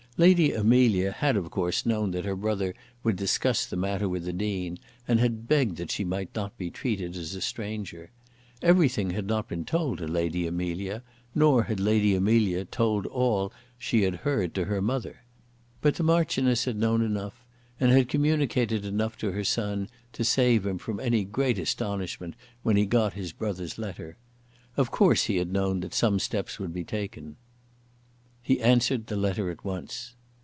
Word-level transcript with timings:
Lady 0.17 0.51
Amelia 0.53 1.11
had 1.13 1.35
of 1.35 1.49
course 1.49 1.83
known 1.83 2.11
that 2.11 2.25
her 2.25 2.35
brother 2.35 2.75
would 3.01 3.15
discuss 3.15 3.65
the 3.65 3.75
matter 3.75 4.07
with 4.07 4.23
the 4.23 4.33
Dean, 4.33 4.77
and 5.07 5.19
had 5.19 5.47
begged 5.47 5.77
that 5.77 5.89
she 5.89 6.03
might 6.03 6.29
not 6.35 6.55
be 6.59 6.69
treated 6.69 7.15
as 7.15 7.33
a 7.33 7.41
stranger. 7.41 8.11
Everything 8.61 9.11
had 9.11 9.25
not 9.25 9.47
been 9.47 9.65
told 9.65 9.97
to 9.97 10.07
Lady 10.07 10.45
Amelia, 10.45 11.01
nor 11.33 11.63
had 11.63 11.79
Lady 11.79 12.13
Amelia 12.13 12.65
told 12.65 13.07
all 13.07 13.49
that 13.49 13.55
she 13.79 14.03
had 14.03 14.17
heard 14.17 14.53
to 14.53 14.65
her 14.65 14.79
mother. 14.81 15.23
But 15.81 15.95
the 15.95 16.03
Marchioness 16.03 16.65
had 16.65 16.75
known 16.77 17.01
enough, 17.01 17.43
and 17.79 17.89
had 17.91 18.07
communicated 18.09 18.85
enough 18.85 19.17
to 19.19 19.31
her 19.31 19.45
son 19.45 19.89
to 20.13 20.23
save 20.23 20.67
him 20.67 20.77
from 20.77 20.99
any 20.99 21.23
great 21.23 21.57
astonishment 21.57 22.35
when 22.61 22.77
he 22.77 22.85
got 22.85 23.13
his 23.13 23.31
brother's 23.33 23.79
letter. 23.79 24.17
Of 24.77 24.91
course 24.91 25.23
he 25.23 25.37
had 25.37 25.51
known 25.51 25.79
that 25.79 25.95
some 25.95 26.19
steps 26.19 26.59
would 26.59 26.73
be 26.73 26.83
taken. 26.83 27.37
He 28.43 28.59
answered 28.59 29.05
the 29.05 29.15
letter 29.17 29.51
at 29.51 29.63
once. 29.63 30.15